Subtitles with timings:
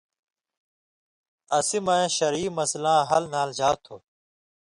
[1.57, 3.95] اسی مہ شرعی مَسلاں حل نھالژا تُھو